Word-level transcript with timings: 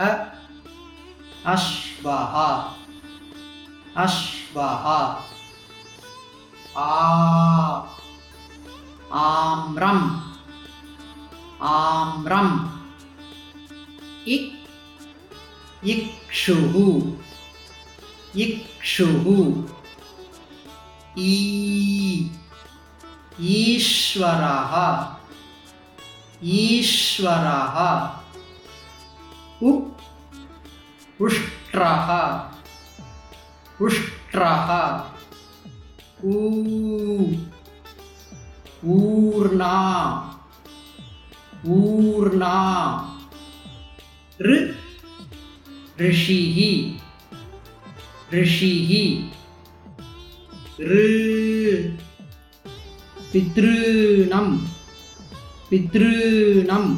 अ? 0.00 0.04
अश्वः। 1.46 2.34
आ। 6.76 7.86
आम्रम्। 9.12 10.20
आम्रम्। 11.62 12.68
इक्। 14.28 14.62
इक्षुः। 15.86 17.12
इक्षुः। 18.36 19.68
ईश्वरः। 23.40 24.72
ईश्वरः। 26.44 28.21
உக் 29.62 29.96
உஷ்ட்ரஹ. 31.20 32.40
உஷ்ட்ரஹ. 33.80 35.02
ஊ. 36.22 37.38
ஊர்ணா. 38.82 39.76
ஊர்ணா. 41.64 42.56
ரு. 44.38 44.76
ரிஷிஹி. 45.96 46.94
ரிஷிஹி. 48.30 49.28
ரு. 50.78 51.96
பித்ருணம் 53.32 54.58
பித்ருணம் 55.70 56.96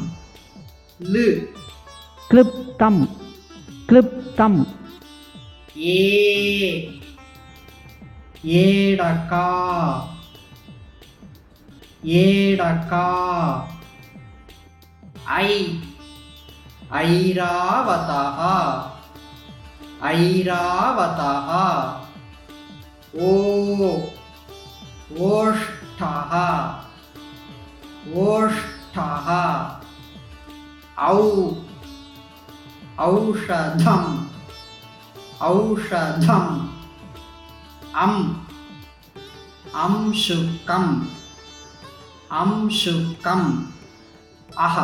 லு. 0.99 1.53
क्लृप्तं 2.30 2.96
क्लृप्तं 3.88 4.54
ఏ 5.90 6.00
ఏడకా 8.60 9.42
ఏడకా 12.20 13.02
ఐ 15.38 15.50
ఐరావత 17.02 18.10
ఐరావత 20.12 21.20
ఓ 23.22 23.32
ఓష్ఠ 25.30 26.00
ఓష్ఠ 28.26 28.96
ఔ 31.10 31.18
औषधम्। 32.99 34.25
औषधम्। 35.41 36.69
अम्। 37.95 38.45
अंशुकम्। 39.75 41.05
अंशुकम्। 42.31 43.65
अह। 44.57 44.77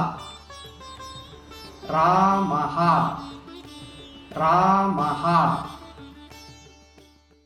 रामः। 1.92 2.78
रामः। 4.38 5.24